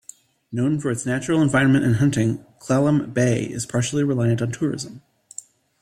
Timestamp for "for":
0.79-0.89